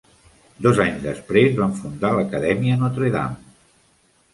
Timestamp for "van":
1.61-1.77